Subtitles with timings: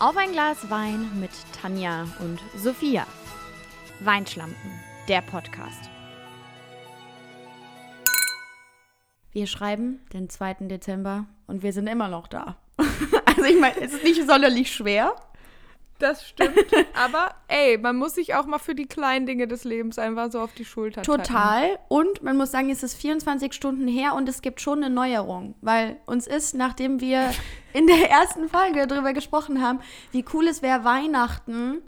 [0.00, 3.04] Auf ein Glas Wein mit Tanja und Sophia.
[3.98, 4.70] Weinschlampen,
[5.08, 5.90] der Podcast.
[9.32, 10.68] Wir schreiben den 2.
[10.68, 12.56] Dezember und wir sind immer noch da.
[13.24, 15.14] Also ich meine, es ist nicht sonderlich schwer.
[15.98, 16.56] Das stimmt.
[16.94, 20.40] Aber ey, man muss sich auch mal für die kleinen Dinge des Lebens einfach so
[20.40, 21.24] auf die Schulter tappen.
[21.24, 21.78] Total.
[21.88, 25.54] Und man muss sagen, es ist 24 Stunden her und es gibt schon eine Neuerung.
[25.60, 27.30] Weil uns ist, nachdem wir
[27.72, 29.80] in der ersten Folge darüber gesprochen haben,
[30.12, 31.82] wie cool es wäre, Weihnachten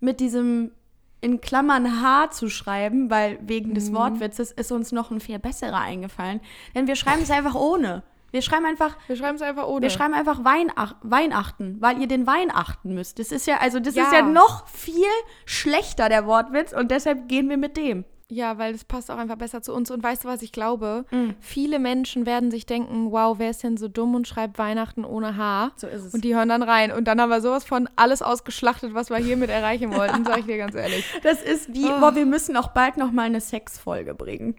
[0.00, 0.72] mit diesem
[1.20, 5.78] in Klammern H zu schreiben, weil wegen des Wortwitzes ist uns noch ein viel besserer
[5.78, 6.40] eingefallen.
[6.74, 8.02] Denn wir schreiben es einfach ohne.
[8.32, 9.82] Wir schreiben einfach, Wir schreiben es einfach ohne.
[9.82, 13.18] wir schreiben einfach Weinach Weihnachten, weil ihr den Wein achten müsst.
[13.18, 14.04] Das ist ja, also das Ja.
[14.04, 15.04] ist ja noch viel
[15.46, 18.04] schlechter, der Wortwitz, und deshalb gehen wir mit dem.
[18.32, 19.90] ja, weil es passt auch einfach besser zu uns.
[19.90, 21.04] Und weißt du, was ich glaube?
[21.10, 21.30] Mm.
[21.40, 25.36] Viele Menschen werden sich denken, wow, wer ist denn so dumm und schreibt Weihnachten ohne
[25.36, 25.72] H?
[25.74, 26.14] So ist es.
[26.14, 26.92] Und die hören dann rein.
[26.92, 30.46] Und dann haben wir sowas von alles ausgeschlachtet, was wir hiermit erreichen wollten, sag ich
[30.46, 31.04] dir ganz ehrlich.
[31.24, 31.98] Das ist wie, Oh.
[31.98, 34.54] boah, wir müssen auch bald noch mal eine Sexfolge bringen.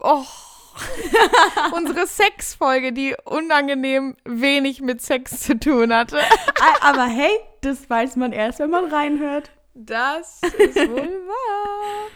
[0.00, 0.24] Oh.
[1.74, 6.18] Unsere Sexfolge, die unangenehm wenig mit Sex zu tun hatte.
[6.80, 9.50] Aber hey, das weiß man erst, wenn man reinhört.
[9.74, 12.10] Das ist wohl wahr.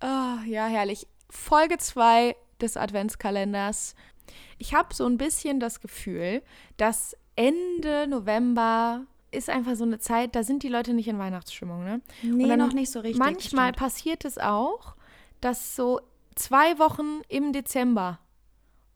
[0.00, 1.06] Ah, ja, herrlich.
[1.30, 3.94] Folge 2 des Adventskalenders.
[4.58, 6.42] Ich habe so ein bisschen das Gefühl,
[6.76, 11.84] dass Ende November ist einfach so eine Zeit, da sind die Leute nicht in Weihnachtsstimmung,
[11.84, 12.00] ne?
[12.22, 13.18] Nee, noch nicht so richtig.
[13.18, 13.78] Manchmal stimmt.
[13.78, 14.94] passiert es auch,
[15.40, 16.00] dass so
[16.34, 18.18] zwei Wochen im Dezember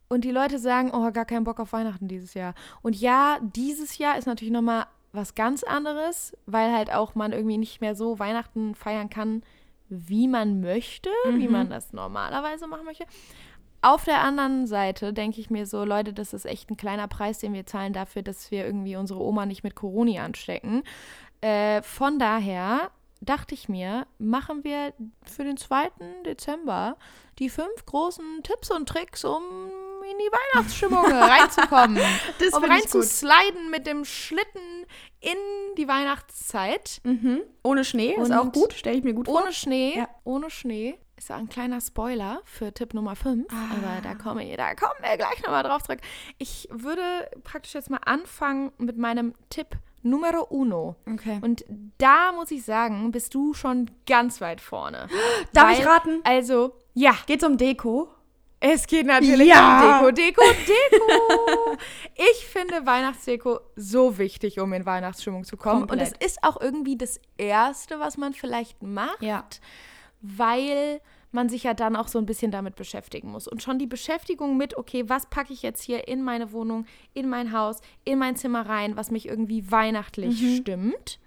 [0.08, 2.54] und die Leute sagen, oh, gar keinen Bock auf Weihnachten dieses Jahr.
[2.82, 7.58] Und ja, dieses Jahr ist natürlich nochmal was ganz anderes, weil halt auch man irgendwie
[7.58, 9.42] nicht mehr so Weihnachten feiern kann,
[9.88, 13.06] wie man möchte, wie man das normalerweise machen möchte.
[13.80, 17.38] Auf der anderen Seite denke ich mir so, Leute, das ist echt ein kleiner Preis,
[17.38, 20.82] den wir zahlen dafür, dass wir irgendwie unsere Oma nicht mit Corona anstecken.
[21.40, 24.92] Äh, von daher dachte ich mir, machen wir
[25.24, 25.90] für den 2.
[26.26, 26.96] Dezember
[27.38, 29.42] die fünf großen Tipps und Tricks, um
[30.10, 31.98] in die Weihnachtsstimmung reinzukommen.
[32.40, 34.86] Das um reinzusliden mit dem Schlitten
[35.20, 35.36] in
[35.76, 37.00] die Weihnachtszeit.
[37.04, 37.42] Mhm.
[37.62, 39.42] Ohne Schnee ist Und auch gut, stelle ich mir gut vor.
[39.42, 40.08] Ohne Schnee, Ja.
[40.24, 40.98] ohne Schnee.
[41.16, 43.56] Ist ja ein kleiner Spoiler für Tipp Nummer 5, Ah.
[43.76, 45.98] aber da kommen, wir, da kommen wir gleich nochmal drauf zurück.
[46.38, 49.76] Ich würde praktisch jetzt mal anfangen mit meinem Tipp
[50.08, 50.96] Numero uno.
[51.10, 51.38] Okay.
[51.42, 51.64] Und
[51.98, 55.08] da muss ich sagen, bist du schon ganz weit vorne.
[55.52, 56.20] Darf ich Weil- raten?
[56.24, 58.08] Also, ja, Geht's um Deko?
[58.60, 60.00] es geht natürlich Ja.
[60.00, 61.76] um Deko, Deko, Deko.
[62.16, 65.82] ich finde Weihnachtsdeko so wichtig, um in Weihnachtsstimmung zu kommen.
[65.82, 66.16] Und Komplett.
[66.20, 69.44] es ist auch irgendwie das Erste, was man vielleicht macht Ja.
[70.20, 73.46] weil man sich ja dann auch so ein bisschen damit beschäftigen muss.
[73.48, 77.28] Und schon die Beschäftigung mit, okay, was packe ich jetzt hier in meine Wohnung, in
[77.28, 80.56] mein Haus, in mein Zimmer rein, was mich irgendwie weihnachtlich Mhm.
[80.56, 81.18] stimmt.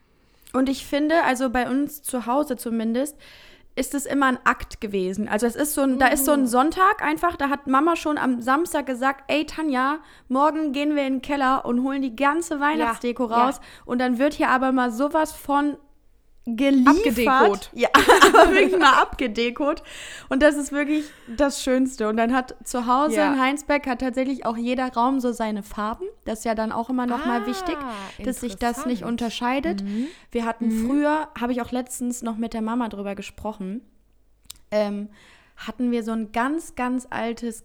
[0.54, 3.16] Und ich finde, also bei uns zu Hause zumindest,
[3.76, 5.30] ist es immer ein Akt gewesen.
[5.30, 8.18] Also es ist so ein, da ist so ein Sonntag einfach, da hat Mama schon
[8.18, 12.60] am Samstag gesagt, ey Tanja, morgen gehen wir in den Keller und holen die ganze
[12.60, 13.46] Weihnachtsdeko ja.
[13.46, 13.62] raus.
[13.86, 15.78] Und dann wird hier aber mal sowas von
[16.46, 16.98] geliefert.
[16.98, 17.70] Abgedekot.
[17.74, 17.90] Ja,
[18.34, 19.84] aber wirklich mal abgedekot.
[20.30, 22.10] Und das ist wirklich das Schönste.
[22.10, 23.34] Und dann hat zu Hause Ja.
[23.34, 26.06] in Heinsberg hat tatsächlich auch jeder Raum so seine Farben.
[26.26, 27.78] Das ist ja dann auch immer noch mal Ah, wichtig,
[28.24, 29.84] dass sich das nicht unterscheidet.
[30.32, 33.82] Wir hatten früher, habe ich auch letztens noch mit der Mama drüber gesprochen,
[34.72, 35.10] ähm,
[35.58, 37.64] hatten wir so ein ganz, ganz altes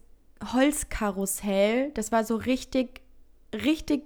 [0.53, 1.91] Holzkarussell.
[1.94, 3.00] Das war so richtig,
[3.54, 4.03] richtig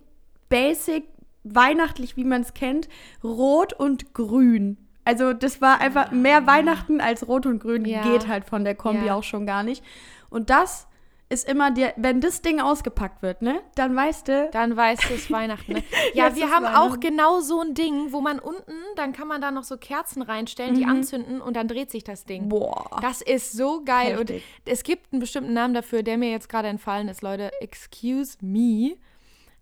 [0.49, 1.05] basic,
[1.45, 2.89] weihnachtlich, wie man es kennt.
[3.25, 4.77] Rot und grün.
[5.05, 7.85] Also das war einfach mehr Weihnachten als Rot und Grün.
[7.85, 8.03] Ja.
[8.03, 9.15] Geht halt von der Kombi Ja.
[9.17, 9.83] auch schon gar nicht.
[10.29, 10.87] Und das
[11.31, 15.15] ist immer der, wenn das Ding ausgepackt wird, ne, dann weißt du, Dann weißt du
[15.15, 15.75] es Weihnachten.
[15.75, 15.83] Ne?
[16.15, 19.53] Ja, wir haben auch genau so ein Ding, wo man unten, dann kann man da
[19.53, 22.45] noch so Kerzen reinstellen, die anzünden und dann dreht sich das Ding.
[22.45, 22.49] Mhm.
[22.49, 22.99] boah.
[23.01, 24.19] Das ist so geil.
[24.19, 24.45] Und Heftig.
[24.67, 27.51] es gibt einen bestimmten Namen dafür, der mir jetzt gerade entfallen ist, Leute.
[27.61, 28.97] Excuse me.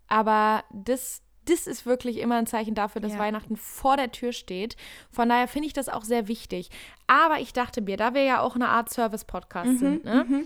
[0.07, 3.19] Aber das, das ist wirklich immer ein Zeichen dafür, dass Ja.
[3.19, 4.75] Weihnachten vor der Tür steht.
[5.11, 6.69] Von daher finde ich das auch sehr wichtig.
[7.07, 10.45] Aber ich dachte mir, da wir ja auch eine Art Service-Podcast Mhm, sind, ne,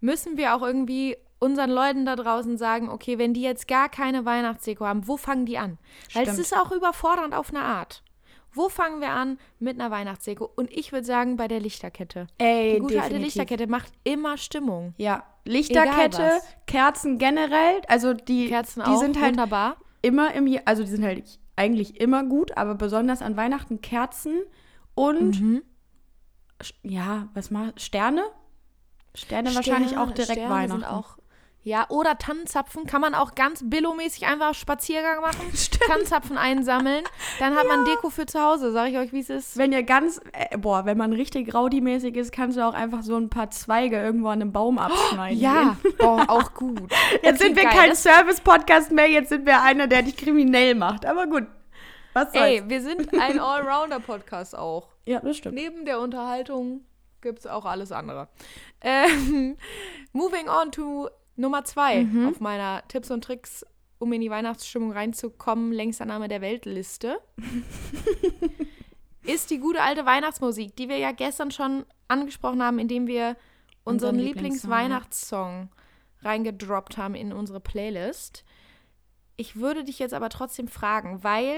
[0.00, 4.24] müssen wir auch irgendwie unseren Leuten da draußen sagen, okay, wenn die jetzt gar keine
[4.24, 5.78] Weihnachtsdeko haben, wo fangen die an?
[6.14, 8.02] Weil es ist auch überfordernd auf eine Art.
[8.56, 10.48] Wo fangen wir an mit einer Weihnachtsdeko?
[10.54, 12.28] Und ich würde sagen, bei der Lichterkette.
[12.38, 13.24] Ey, Die gute alte definitiv.
[13.34, 14.94] Lichterkette macht immer Stimmung.
[14.96, 16.40] Ja, Lichterkette.
[16.66, 19.76] Kerzen generell, also die, Kerzen die auch sind halt wunderbar.
[20.04, 24.42] Immer im, also die sind halt eigentlich immer gut, aber besonders an Weihnachten Kerzen
[24.94, 25.62] und Mhm.
[26.82, 28.22] Ja, was mal Sterne?
[29.14, 30.80] Sterne wahrscheinlich auch direkt Sterne Weihnachten.
[30.80, 31.18] Sind auch,
[31.66, 35.50] Ja, oder Tannenzapfen kann man auch ganz billomäßig einfach Spaziergang machen.
[35.86, 37.04] Tannenzapfen einsammeln.
[37.38, 39.56] Dann hat man Deko für zu Hause, sag ich euch, wie es ist.
[39.56, 43.16] Wenn ihr ganz, äh, boah, wenn man richtig rowdy-mäßig ist, kannst du auch einfach so
[43.16, 45.40] ein paar Zweige irgendwo an einem Baum abschneiden.
[45.40, 46.92] Ja, boah, auch gut.
[47.22, 47.72] Jetzt sind wir geil.
[47.72, 51.06] kein Service-Podcast mehr, jetzt sind wir einer, der dich kriminell macht.
[51.06, 51.46] Aber gut.
[52.12, 52.44] Was soll's?
[52.44, 54.88] Ey, wir sind ein Allrounder-Podcast auch.
[55.06, 55.54] Ja, das stimmt.
[55.54, 56.84] Neben der Unterhaltung
[57.22, 58.28] gibt es auch alles andere.
[58.82, 59.56] Ähm,
[60.12, 62.28] moving on to Nummer zwei Mhm.
[62.28, 63.64] auf meiner Tipps und Tricks,
[63.98, 67.18] um in die Weihnachtsstimmung reinzukommen, längster Name der Weltliste,
[69.24, 73.36] ist die gute alte Weihnachtsmusik, die wir ja gestern schon angesprochen haben, indem wir
[73.84, 74.76] unseren Lieblingssong, ja.
[74.78, 75.68] Lieblingsweihnachtssong
[76.22, 78.44] reingedroppt haben in unsere Playlist.
[79.36, 81.56] Ich würde dich jetzt aber trotzdem fragen, weil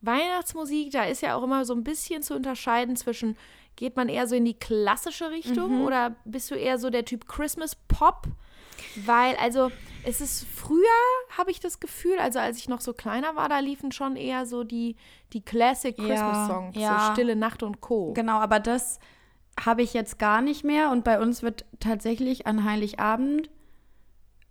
[0.00, 3.36] Weihnachtsmusik, da ist ja auch immer so ein bisschen zu unterscheiden zwischen,
[3.76, 5.84] geht man eher so in die klassische Richtung Mhm.
[5.84, 8.26] oder bist du eher so der Typ Christmas Pop?
[9.06, 9.70] Weil, also,
[10.04, 10.78] es ist früher,
[11.36, 14.44] habe ich das Gefühl, also als ich noch so kleiner war, da liefen schon eher
[14.46, 14.96] so die,
[15.32, 16.98] die Classic Ja, Christmas Songs, ja.
[17.06, 18.12] so Stille Nacht und Co.
[18.12, 18.98] Genau, aber das
[19.62, 20.90] habe ich jetzt gar nicht mehr.
[20.90, 23.48] Und bei uns wird tatsächlich an Heiligabend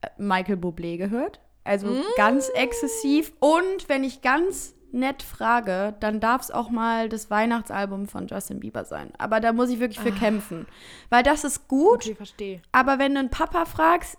[0.01, 1.39] äh, Michael Bublé gehört.
[1.65, 2.01] Also Mm.
[2.17, 3.31] ganz exzessiv.
[3.39, 8.59] Und wenn ich ganz nett frage, dann darf es auch mal das Weihnachtsalbum von Justin
[8.59, 9.11] Bieber sein.
[9.17, 10.67] Aber da muss ich wirklich für kämpfen.
[11.09, 12.61] Weil das ist gut, Okay, verstehe.
[12.71, 14.17] aber wenn du einen Papa fragst,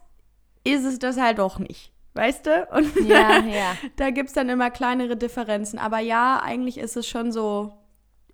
[0.65, 1.93] ist es das halt doch nicht.
[2.15, 2.69] Weißt du?
[2.71, 3.77] Und Ja, ja.
[3.97, 5.79] da gibt es dann immer kleinere Differenzen.
[5.79, 7.73] Aber ja, eigentlich ist es schon so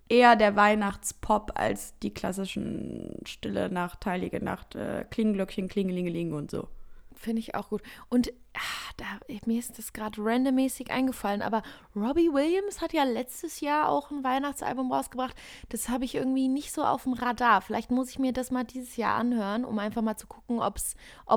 [0.07, 6.67] eher der Weihnachtspop als die klassischen Stille Nacht, Heilige Nacht, äh, Klingenglöckchen, Klingelingeling und so.
[7.15, 7.81] Finde ich auch gut.
[8.09, 9.05] Und ah, da,
[9.45, 11.63] mir ist das gerade randommäßig eingefallen, aber
[11.95, 15.35] Robbie Williams hat ja letztes Jahr auch ein Weihnachtsalbum rausgebracht.
[15.69, 17.61] Das habe ich irgendwie nicht so auf dem Radar.
[17.61, 20.75] Vielleicht muss ich mir das mal dieses Jahr anhören, um einfach mal zu gucken, ob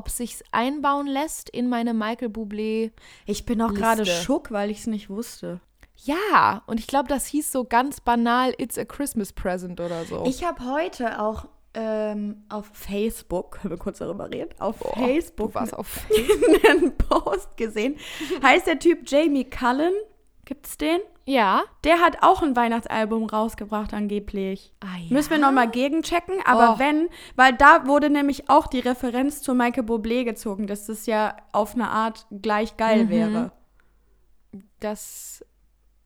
[0.06, 2.92] es sich einbauen lässt in meine Michael Bublé.
[3.26, 5.60] Ich bin auch gerade schock, weil ich es nicht wusste.
[5.96, 10.24] Ja, und ich glaube, das hieß so ganz banal It's a Christmas Present oder so.
[10.26, 15.52] Ich habe heute auch ähm, auf Facebook, können wir kurz darüber reden, auf Boah, Facebook
[15.52, 16.06] Du warst auf
[16.70, 17.96] einen Post gesehen.
[18.42, 19.92] Heißt der Typ Jamie Cullen?
[20.44, 21.00] Gibt's den?
[21.26, 21.62] Ja.
[21.84, 24.74] Der hat auch ein Weihnachtsalbum rausgebracht angeblich.
[24.80, 25.14] Ah, ja?
[25.14, 26.78] Müssen wir nochmal gegenchecken, aber Oh.
[26.78, 31.34] wenn, weil da wurde nämlich auch die Referenz zu Michael Bublé gezogen, dass das ja
[31.52, 33.08] auf eine Art gleich geil Mhm.
[33.10, 33.52] wäre.
[34.80, 35.44] Das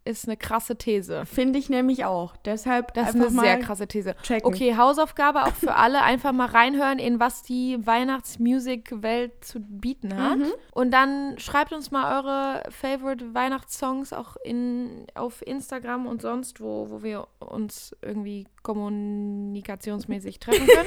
[0.08, 1.26] ist eine krasse These.
[1.26, 2.34] Finde ich nämlich auch.
[2.38, 4.16] Deshalb Das ist eine sehr krasse These.
[4.22, 4.46] checken.
[4.46, 6.02] Okay, Hausaufgabe auch für alle.
[6.02, 10.38] Einfach mal reinhören, in was die Weihnachtsmusik-Welt zu bieten hat.
[10.38, 10.52] Mhm.
[10.72, 16.88] Und dann schreibt uns mal eure Favorite Weihnachtssongs auch in, auf Instagram und sonst, wo,
[16.88, 20.86] wo wir uns irgendwie kommunikationsmäßig treffen können.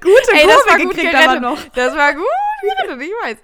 [0.00, 1.58] Gute Ey, das Kurve war gut gekriegt aber noch.
[1.74, 2.24] Das war gut
[2.62, 3.38] gerettet, ich weiß.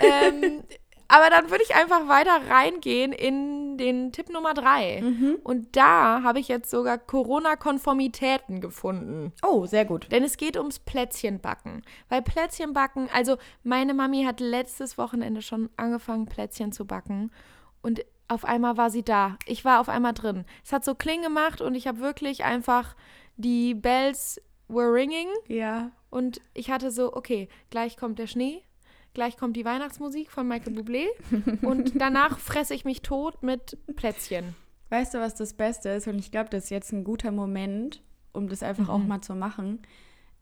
[0.00, 0.62] ähm,
[1.08, 5.00] aber dann würde ich einfach weiter reingehen in den Tipp Nummer drei.
[5.02, 5.38] Mhm.
[5.42, 9.32] Und da habe ich jetzt sogar Corona-Konformitäten gefunden.
[9.44, 10.10] Oh, sehr gut.
[10.10, 11.82] Denn es geht ums Plätzchenbacken.
[12.08, 17.30] Weil Plätzchenbacken, also meine Mami hat letztes Wochenende schon angefangen, Plätzchen zu backen.
[17.82, 19.36] Und auf einmal war sie da.
[19.46, 20.44] Ich war auf einmal drin.
[20.64, 22.96] Es hat so Kling gemacht und ich habe wirklich einfach
[23.36, 25.28] die Bells were ringing.
[25.46, 25.92] Ja.
[26.10, 28.62] Und ich hatte so, okay, gleich kommt der Schnee,
[29.16, 31.06] gleich kommt die Weihnachtsmusik von Michael Bublé
[31.62, 34.54] und danach fresse ich mich tot mit Plätzchen.
[34.90, 36.06] Weißt du, was das Beste ist?
[36.06, 39.34] Und ich glaube, das ist jetzt ein guter Moment, um das einfach auch mal zu
[39.34, 39.80] machen.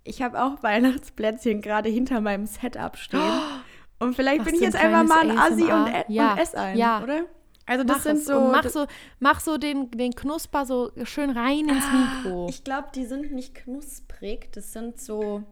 [0.03, 3.21] Ich habe auch Weihnachtsplätzchen gerade hinter meinem Setup stehen.
[4.01, 6.55] Und vielleicht bin ich jetzt ein einfach mal ein Assi und, e Ja, und ess
[6.55, 7.03] einen, ja.
[7.03, 7.27] oder?
[7.65, 8.41] Also das mach sind so.
[8.41, 8.87] mach so,
[9.21, 11.85] mach so den, den Knusper so schön rein ins
[12.25, 12.49] Mikro.
[12.51, 14.53] Ich glaube, die sind nicht knusprig.
[14.53, 15.45] Das sind so.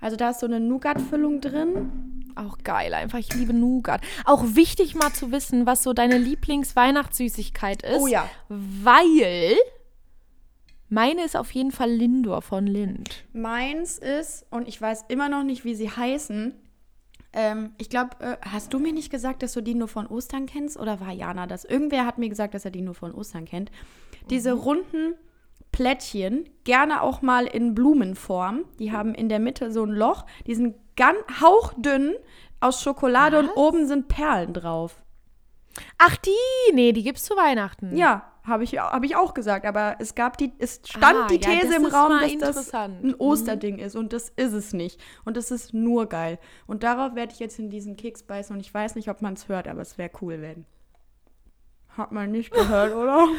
[0.00, 2.23] Also da ist so eine Nougat-Füllung drin.
[2.36, 3.18] Auch geil, einfach.
[3.18, 4.00] Ich liebe Nougat.
[4.24, 8.00] Auch wichtig mal zu wissen, was so deine Lieblingsweihnachtssüßigkeit ist.
[8.00, 8.28] Oh ja.
[8.48, 9.56] Weil
[10.88, 13.24] meine ist auf jeden Fall Lindor von Lind.
[13.32, 16.54] Meins ist, und ich weiß immer noch nicht, wie sie heißen.
[17.32, 20.46] Ähm, ich glaube, äh, hast du mir nicht gesagt, dass du die nur von Ostern
[20.46, 20.78] kennst?
[20.78, 21.64] Oder war Jana das?
[21.64, 23.70] Irgendwer hat mir gesagt, dass er die nur von Ostern kennt.
[24.30, 25.14] Diese runden
[25.72, 28.64] Plättchen, gerne auch mal in Blumenform.
[28.78, 30.24] Die haben in der Mitte so ein Loch.
[30.46, 32.14] Die sind ganz hauchdünn
[32.60, 33.56] aus Schokolade und Was?
[33.56, 35.02] oben sind Perlen drauf.
[35.98, 36.30] Ach, die?
[36.72, 37.96] Nee, die gibt's zu Weihnachten.
[37.96, 39.66] Ja, habe ich, hab ich auch gesagt.
[39.66, 42.74] Aber es gab die, es stand Ah, die ja, These das im Raum, dass das
[42.74, 43.14] ein Mhm.
[43.18, 43.96] Osterding ist.
[43.96, 45.00] Und das ist es nicht.
[45.24, 46.38] Und das ist nur geil.
[46.66, 48.54] Und darauf werde ich jetzt in diesen Keks beißen.
[48.54, 50.64] Und ich weiß nicht, ob man es hört, aber es wäre cool, wenn.
[51.96, 53.26] Hat man nicht gehört, oder?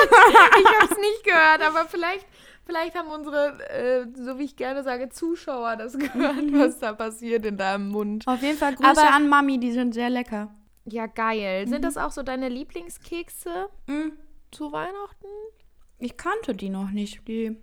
[0.00, 2.24] Ich hab's nicht gehört, aber vielleicht,
[2.68, 7.46] Vielleicht haben unsere, äh, so wie ich gerne sage, Zuschauer das gehört, was da passiert
[7.46, 8.26] in deinem Mund.
[8.28, 10.54] Auf jeden Fall Grüße Aber- an Mami, die sind sehr lecker.
[10.84, 11.66] Ja, geil.
[11.66, 14.10] Sind das auch so deine Lieblingskekse Mm,
[14.50, 15.26] zu Weihnachten?
[15.98, 17.26] Ich kannte die noch nicht.
[17.26, 17.56] Die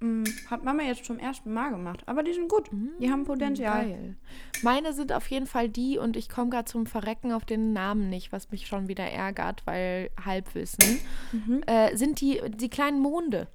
[0.00, 2.04] mm, hat Mama jetzt zum ersten Mal gemacht.
[2.06, 2.68] Aber die sind gut.
[3.00, 3.82] Die haben Potenzial.
[3.84, 4.16] Geil.
[4.62, 8.08] Meine sind auf jeden Fall die und ich komme gerade zum Verrecken auf den Namen
[8.10, 11.00] nicht, was mich schon wieder ärgert, weil Halbwissen.
[11.66, 13.48] Äh, sind die, die kleinen Monde.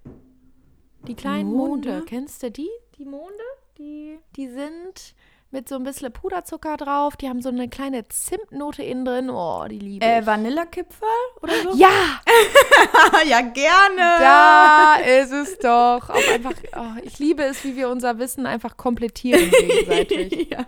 [1.07, 1.89] Die kleinen Monde.
[1.89, 2.05] Monde?
[2.05, 2.69] Kennst du die?
[2.97, 3.43] Die Monde?
[3.77, 5.15] Die, die sind
[5.49, 7.17] mit so ein bisschen Puderzucker drauf.
[7.17, 9.29] Die haben so eine kleine Zimtnote innen drin.
[9.29, 10.25] Oh, die liebe Äh, ich.
[10.25, 11.09] Vanillekipferl
[11.41, 11.75] oder so?
[11.75, 11.89] Ja,
[13.25, 13.97] ja, gerne.
[14.19, 16.09] da ist es doch.
[16.09, 20.49] Auch einfach, oh, ich liebe es, wie wir unser Wissen einfach komplettieren gegenseitig.
[20.51, 20.65] ja.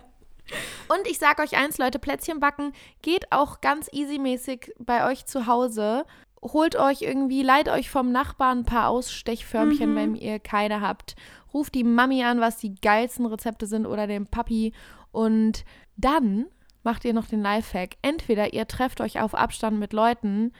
[0.90, 5.48] Und ich sage euch eins, Leute, Plätzchen backen geht auch ganz easymäßig bei euch zu
[5.48, 6.06] Hause.
[6.44, 11.16] Holt euch irgendwie, leiht euch vom Nachbarn ein paar Ausstechförmchen, wenn ihr keine habt.
[11.54, 14.74] Ruft die Mami an, was die geilsten Rezepte sind oder den Papi.
[15.14, 15.64] Und
[15.96, 16.48] dann
[16.84, 17.96] macht ihr noch den Lifehack.
[18.02, 20.52] Entweder ihr trefft euch auf Abstand mit Leuten,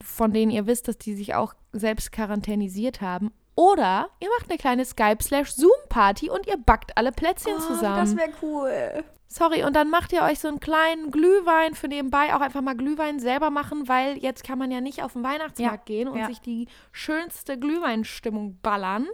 [0.00, 3.30] von denen ihr wisst, dass die sich auch selbst quarantänisiert haben.
[3.56, 7.96] Oder ihr macht eine kleine Skype-Slash-Zoom-Party und ihr backt alle Plätzchen zusammen.
[7.96, 9.04] Oh, Das wäre cool.
[9.28, 12.76] Sorry, und dann macht ihr euch so einen kleinen Glühwein für nebenbei, auch einfach mal
[12.76, 16.26] Glühwein selber machen, weil jetzt kann man ja nicht auf den Weihnachtsmarkt gehen und ja.
[16.26, 19.06] sich die schönste Glühweinstimmung ballern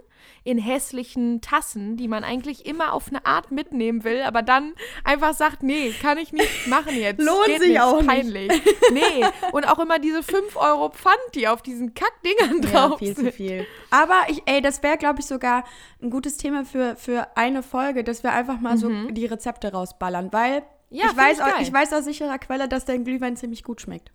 [0.43, 5.33] in hässlichen Tassen, die man eigentlich immer auf eine Art mitnehmen will, aber dann einfach
[5.33, 7.21] sagt, nee, kann ich nicht machen jetzt.
[7.23, 8.07] Lohnt Geht sich nicht, auch ist nicht.
[8.07, 8.51] peinlich.
[8.91, 13.15] Nee, und auch immer diese 5 Euro Pfand, die auf diesen Kackdingern Ja, drauf viel
[13.15, 13.33] zu sind.
[13.33, 13.65] viel.
[13.89, 15.63] Aber ich, ey, das wäre, glaube ich, sogar
[16.01, 20.31] ein gutes Thema für, für eine Folge, dass wir einfach mal so die Rezepte rausballern,
[20.33, 20.99] weil Mhm.
[20.99, 24.11] Ja, ich, weiß, ich ich weiß aus sicherer Quelle, dass dein Glühwein ziemlich gut schmeckt.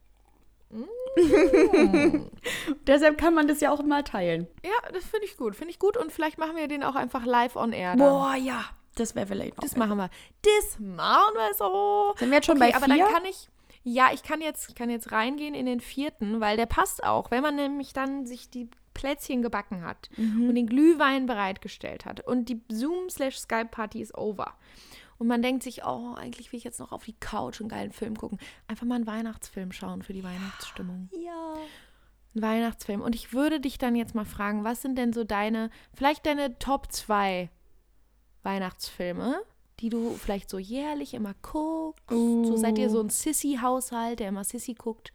[2.87, 4.47] Deshalb kann man das ja auch mal teilen.
[4.65, 5.57] Ja, das finde ich gut.
[5.57, 7.91] Finde ich gut und vielleicht machen wir den auch einfach live on air.
[7.97, 7.99] Dann.
[7.99, 8.65] Boah, ja.
[8.95, 9.63] Das wäre vielleicht noch.
[9.63, 10.11] Das machen wir.
[10.43, 12.15] Das machen wir so.
[12.19, 13.05] Sind wir jetzt schon okay, bei aber vier?
[13.05, 13.49] dann kann ich.
[13.85, 17.31] Ja, ich kann jetzt, kann jetzt reingehen in den vierten, weil der passt auch.
[17.31, 20.49] Wenn man nämlich dann sich die Plätzchen gebacken hat Mhm.
[20.49, 24.55] und den Glühwein bereitgestellt hat und die Zoom-Skype-Party ist over.
[25.19, 27.93] Und man denkt sich, oh, eigentlich will ich jetzt noch auf die Couch einen geilen
[27.93, 28.39] Film gucken.
[28.69, 31.11] Einfach mal einen Weihnachtsfilm schauen für die Weihnachtsstimmung.
[31.13, 31.55] ja.
[32.35, 33.01] Ein Weihnachtsfilm.
[33.01, 36.59] Und ich würde dich dann jetzt mal fragen, was sind denn so deine, vielleicht deine
[36.59, 37.49] Top 2
[38.43, 39.41] Weihnachtsfilme,
[39.81, 42.05] die du vielleicht so jährlich immer guckst?
[42.11, 45.13] So seid ihr so ein Sissy-Haushalt, der immer Sissy guckt?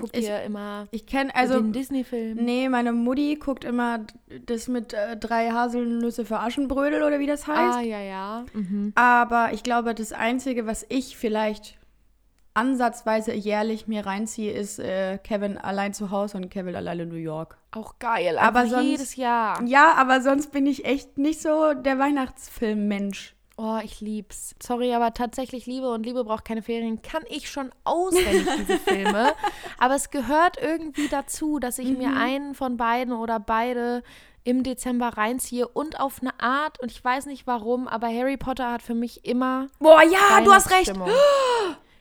[0.00, 2.38] Guckt ich- ihr immer Ich kenne also, den Disney-Film?
[2.44, 4.00] Nee, meine Mutti guckt immer
[4.46, 7.78] das mit äh, drei Haselnüsse für Aschenbrödel oder wie das heißt.
[7.78, 8.44] Ah, ja, ja.
[8.52, 8.92] Mhm.
[8.94, 11.76] Aber ich glaube, das Einzige, was ich vielleicht
[12.54, 17.16] ansatzweise jährlich mir reinziehe, ist äh, Kevin allein zu Hause und Kevin allein in New
[17.16, 17.58] York.
[17.72, 19.62] Auch geil, Aber aber sonst- jedes Jahr.
[19.66, 23.34] Ja, aber sonst bin ich echt nicht so der Weihnachtsfilm-Mensch.
[23.58, 24.54] Oh, ich lieb's.
[24.62, 27.00] Sorry, aber tatsächlich Liebe und Liebe braucht keine Ferien.
[27.00, 29.32] Kann ich schon auswendig, diese Filme.
[29.78, 34.02] Aber es gehört irgendwie dazu, dass ich mir einen von beiden oder beide
[34.44, 38.70] im Dezember reinziehe und auf eine Art, und ich weiß nicht warum, aber Harry Potter
[38.70, 39.66] hat für mich immer.
[39.80, 40.92] Boah, ja, du hast recht.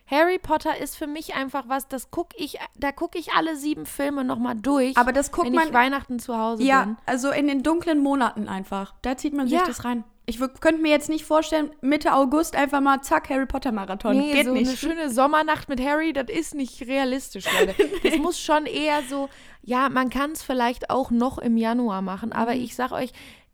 [0.07, 3.87] Harry Potter ist für mich einfach was, das gucke ich, da gucke ich alle sieben
[3.87, 6.97] Filme nochmal durch, Aber das guckt wenn man- ich Weihnachten zu Hause Ja, bin.
[7.07, 8.93] also in den dunklen Monaten einfach.
[9.01, 9.65] Da zieht man sich Ja.
[9.65, 10.03] das rein.
[10.27, 14.17] Ich könnte mir jetzt nicht vorstellen, Mitte August einfach mal zack, Harry Potter Marathon.
[14.17, 14.79] Nee, Geht so eine nicht.
[14.79, 17.75] schöne Sommernacht mit Harry, das ist nicht realistisch, Leute.
[18.03, 19.29] Das muss schon eher so,
[19.61, 22.61] ja, man kann es vielleicht auch noch im Januar machen, aber Mhm.
[22.61, 23.11] ich sag euch,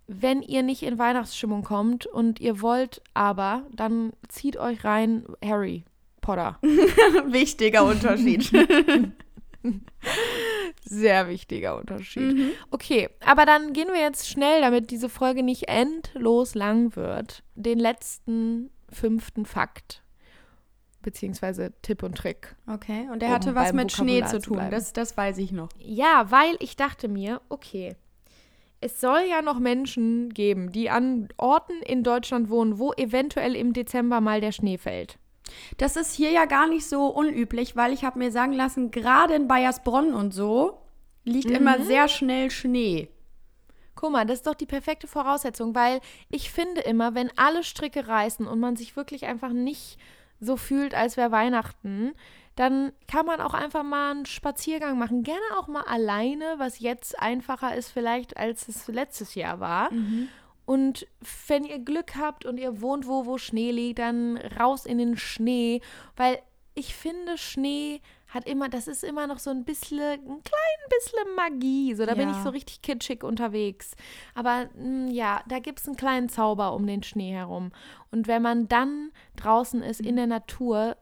[0.07, 5.83] wenn ihr nicht in Weihnachtsstimmung kommt und ihr wollt aber, dann zieht euch rein Harry
[6.21, 6.57] Potter.
[7.25, 8.51] Wichtiger Unterschied.
[10.83, 12.35] Sehr wichtiger Unterschied.
[12.35, 12.51] Mhm.
[12.71, 17.79] Okay, aber dann gehen wir jetzt schnell, damit diese Folge nicht endlos lang wird, den
[17.79, 20.03] letzten fünften Fakt.
[21.01, 22.55] Beziehungsweise Tipp und Trick.
[22.67, 24.57] Okay, und der Um hatte was mit Schnee Vokabular zu zu tun.
[24.57, 24.71] bleiben.
[24.71, 25.69] Das, das weiß ich noch.
[25.79, 27.95] Ja, weil ich dachte mir, okay,
[28.81, 33.73] es soll ja noch Menschen geben, die an Orten in Deutschland wohnen, wo eventuell im
[33.73, 35.17] Dezember mal der Schnee fällt.
[35.77, 39.33] Das ist hier ja gar nicht so unüblich, weil ich habe mir sagen lassen, gerade
[39.35, 40.81] in Bayersbronn und so
[41.23, 41.55] liegt Mhm.
[41.55, 43.09] immer sehr schnell Schnee.
[43.95, 48.07] Guck mal, das ist doch die perfekte Voraussetzung, weil ich finde immer, wenn alle Stricke
[48.07, 49.97] reißen und man sich wirklich einfach nicht
[50.39, 52.13] so fühlt, als wäre Weihnachten,
[52.55, 55.23] dann kann man auch einfach mal einen Spaziergang machen.
[55.23, 59.89] Gerne auch mal alleine, was jetzt einfacher ist vielleicht, als es letztes Jahr war.
[60.65, 61.07] Und
[61.47, 65.17] wenn ihr Glück habt und ihr wohnt wo, wo Schnee liegt, dann raus in den
[65.17, 65.81] Schnee,
[66.15, 66.39] weil
[66.73, 71.35] ich finde, Schnee hat immer, das ist immer noch so ein bisschen, ein klein bisschen
[71.35, 71.93] Magie.
[71.95, 72.43] So, da bin ich Ja.
[72.43, 73.91] so richtig kitschig unterwegs.
[74.35, 77.73] Aber mh, ja, da gibt es einen kleinen Zauber um den Schnee herum.
[78.09, 80.07] Und wenn man dann draußen ist Mhm.
[80.07, 80.95] in der Natur,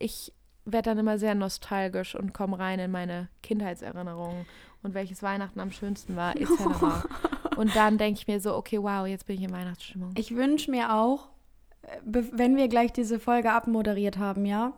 [0.00, 0.32] ich
[0.64, 4.44] werde dann immer sehr nostalgisch und komme rein in meine Kindheitserinnerungen
[4.82, 6.48] und welches Weihnachten am schönsten war, etc.
[7.62, 10.10] und dann denke ich mir so, okay, wow, jetzt bin ich in Weihnachtsstimmung.
[10.18, 11.28] Ich wünsche mir auch,
[11.82, 14.72] äh, wenn wir gleich diese Folge abmoderiert haben, ja,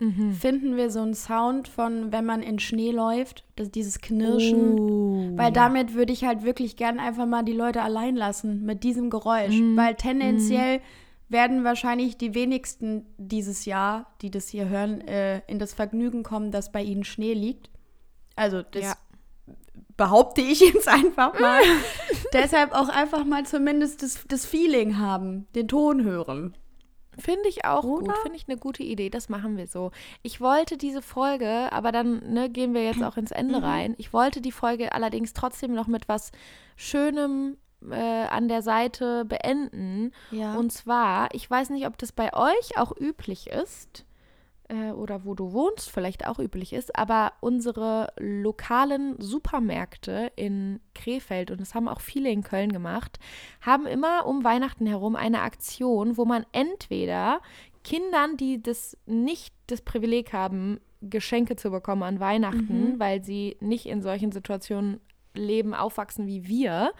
[0.00, 0.32] Mhm.
[0.32, 4.80] finden wir so einen Sound von, wenn man in Schnee läuft, das, dieses Knirschen.
[4.80, 8.82] Oh, Weil damit würde ich halt wirklich gern einfach mal die Leute allein lassen mit
[8.82, 9.54] diesem Geräusch.
[9.60, 9.76] Mhm.
[9.76, 10.80] Weil tendenziell
[11.28, 16.50] werden wahrscheinlich die wenigsten dieses Jahr, die das hier hören, äh, in das Vergnügen kommen,
[16.50, 17.70] dass bei ihnen Schnee liegt.
[18.34, 18.94] Also das Ja.
[19.96, 21.60] Behaupte ich jetzt einfach mal.
[22.32, 26.56] Deshalb auch einfach mal zumindest das, das Feeling haben, den Ton hören.
[27.18, 28.06] Finde ich auch Oder?
[28.06, 28.18] gut.
[28.22, 29.10] Finde ich eine gute Idee.
[29.10, 29.90] Das machen wir so.
[30.22, 33.64] Ich wollte diese Folge, aber dann ne, gehen wir jetzt auch ins Ende Mhm.
[33.64, 33.94] rein.
[33.98, 36.32] Ich wollte die Folge allerdings trotzdem noch mit was
[36.74, 37.58] Schönem
[37.90, 40.12] äh, an der Seite beenden.
[40.30, 40.54] Ja.
[40.54, 44.06] Und zwar, ich weiß nicht, ob das bei euch auch üblich ist
[44.72, 51.50] äh, oder wo du wohnst vielleicht auch üblich ist, aber unsere lokalen Supermärkte in Krefeld,
[51.50, 53.18] und das haben auch viele in Köln gemacht,
[53.60, 57.40] haben immer um Weihnachten herum eine Aktion, wo man entweder
[57.84, 63.86] Kindern, die das nicht das Privileg haben, Geschenke zu bekommen an Weihnachten, weil sie nicht
[63.86, 65.00] in solchen Situationen
[65.34, 66.92] leben, aufwachsen wie wir,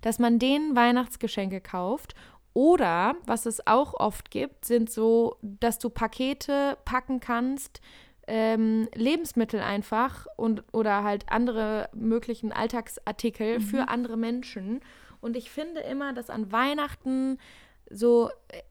[0.00, 2.14] dass man denen Weihnachtsgeschenke kauft.
[2.52, 7.80] Oder, was es auch oft gibt, sind so, dass du Pakete packen kannst,
[8.26, 14.80] ähm, Lebensmittel einfach und oder halt andere möglichen Alltagsartikel für andere Menschen.
[15.20, 17.38] Und ich finde immer, dass an Weihnachten
[17.88, 18.62] so, äh,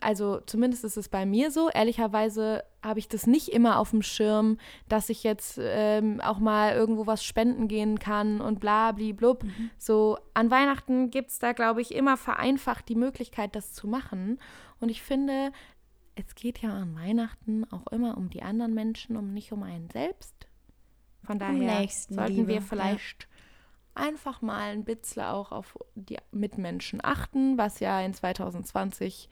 [0.00, 4.02] also zumindest ist es bei mir so, ehrlicherweise habe ich das nicht immer auf dem
[4.02, 4.58] Schirm,
[4.88, 9.44] dass ich jetzt ähm, auch mal irgendwo was spenden gehen kann und bla bli blub.
[9.78, 14.38] So an Weihnachten gibt es da, glaube ich, immer vereinfacht die Möglichkeit, das zu machen.
[14.80, 15.52] Und ich finde,
[16.14, 19.90] es geht ja an Weihnachten auch immer um die anderen Menschen, um nicht um einen
[19.90, 20.48] selbst.
[21.24, 22.60] Von daher sollten wir ja.
[22.60, 23.28] vielleicht
[23.94, 29.28] einfach mal ein bisschen auch auf die Mitmenschen achten, was ja in 2020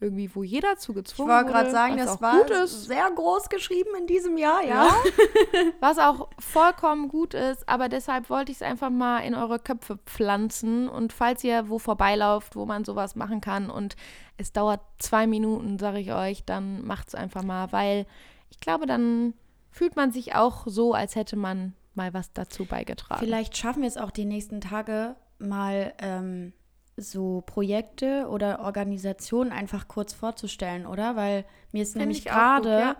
[0.00, 2.84] irgendwie, wo jeder zu ich gezwungen wollte wurde, gerade sagen, das war gut ist.
[2.86, 4.86] sehr groß geschrieben in diesem Jahr, ja.
[4.86, 4.90] Ja.
[5.80, 9.98] Was auch vollkommen gut ist, aber deshalb wollte ich es einfach mal in eure Köpfe
[10.06, 10.88] pflanzen.
[10.88, 13.96] Und falls ihr wo vorbeilauft, wo man sowas machen kann und
[14.38, 18.06] es dauert zwei Minuten, sage ich euch, dann macht es einfach mal, weil
[18.48, 19.34] ich glaube, dann
[19.70, 23.20] fühlt man sich auch so, als hätte man mal was dazu beigetragen.
[23.20, 26.52] Vielleicht schaffen wir es auch die nächsten Tage mal ähm,
[27.00, 31.16] so Projekte oder Organisationen einfach kurz vorzustellen, oder?
[31.16, 32.96] Weil mir ist Find nämlich gerade ja.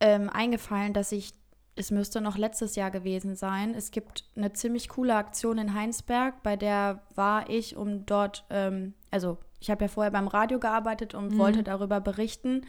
[0.00, 1.32] ähm, eingefallen, dass ich,
[1.76, 6.42] es müsste noch letztes Jahr gewesen sein, es gibt eine ziemlich coole Aktion in Heinsberg,
[6.42, 11.14] bei der war ich, um dort, ähm, also ich habe ja vorher beim Radio gearbeitet
[11.14, 11.38] und Mhm.
[11.38, 12.66] wollte darüber berichten.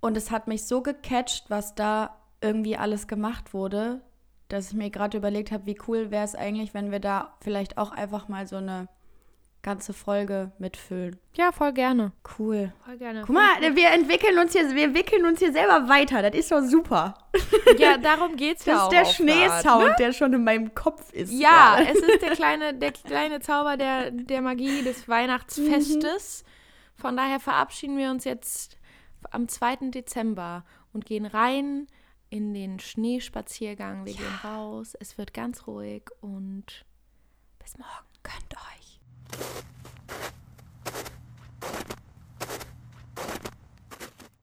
[0.00, 4.02] Und es hat mich so gecatcht, was da irgendwie alles gemacht wurde,
[4.48, 7.78] dass ich mir gerade überlegt habe, wie cool wäre es eigentlich, wenn wir da vielleicht
[7.78, 8.88] auch einfach mal so eine
[9.62, 11.18] ganze Folge mitfüllen.
[11.34, 12.12] ja, voll gerne.
[12.38, 12.72] Cool.
[12.84, 13.22] Voll gerne.
[13.26, 16.22] Guck mal, wir entwickeln uns hier, wir wickeln uns hier selber weiter.
[16.22, 17.14] Das ist doch super.
[17.78, 18.92] Ja, darum geht's Das ja auch.
[18.92, 19.94] ist der Schneesound, ne?
[19.98, 21.32] der schon in meinem Kopf ist.
[21.32, 21.90] Ja, gerade.
[21.90, 26.44] es ist der kleine, der kleine Zauber der, der Magie des Weihnachtsfestes.
[26.94, 28.78] Von daher verabschieden wir uns jetzt
[29.30, 29.90] am 2.
[29.90, 31.88] Dezember und gehen rein
[32.30, 34.06] in den Schneespaziergang.
[34.06, 34.94] Wir gehen raus.
[34.98, 36.84] Es wird ganz ruhig und
[37.58, 38.06] bis morgen.
[38.22, 38.85] Gönnt euch.
[39.30, 39.40] ちょっ
[41.60, 42.05] と待って。